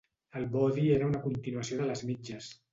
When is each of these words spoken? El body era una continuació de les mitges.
El 0.39 0.47
body 0.55 0.87
era 0.95 1.11
una 1.11 1.21
continuació 1.27 1.81
de 1.85 1.93
les 1.93 2.05
mitges. 2.11 2.53